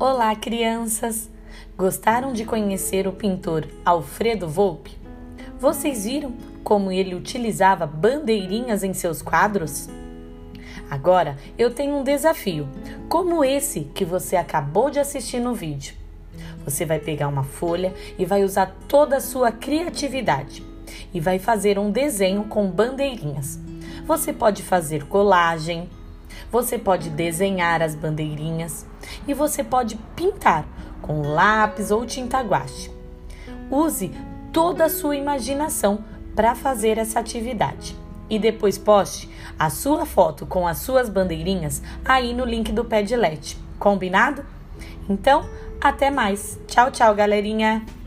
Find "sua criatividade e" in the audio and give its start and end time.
19.20-21.18